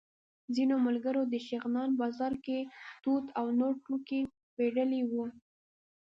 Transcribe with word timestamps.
ځینو 0.55 0.75
ملګرو 0.87 1.21
د 1.33 1.35
شغنان 1.47 1.89
بازار 2.01 2.33
کې 2.45 2.59
توت 3.03 3.25
او 3.39 3.45
نور 3.59 3.73
توکي 3.85 4.21
پېرلي 4.55 5.01
وو. 5.09 5.25